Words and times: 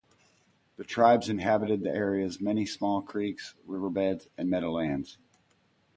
The 0.77 0.83
tribes 0.83 1.29
inhabited 1.29 1.83
the 1.83 1.91
area's 1.91 2.41
many 2.41 2.65
small 2.65 3.03
creeks, 3.03 3.53
river 3.67 3.91
banks 3.91 4.27
and 4.35 4.49
meadowlands. 4.49 5.19